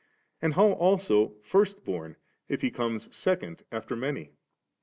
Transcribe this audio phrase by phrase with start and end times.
[0.41, 2.15] and how also * First born,'
[2.49, 4.31] if He comes second after many